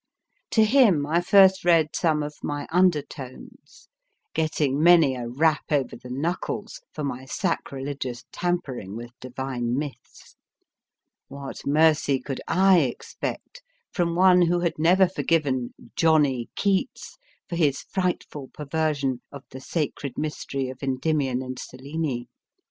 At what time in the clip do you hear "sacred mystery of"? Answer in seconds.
19.61-20.81